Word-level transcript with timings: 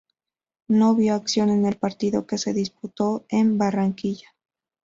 No 0.67 0.95
vio 0.95 1.13
acción 1.13 1.51
en 1.51 1.63
el 1.67 1.77
partido 1.77 2.25
que 2.25 2.39
se 2.39 2.53
disputó 2.53 3.23
en 3.29 3.59
Barranquilla. 3.59 4.29